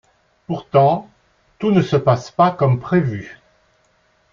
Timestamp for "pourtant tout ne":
0.47-1.83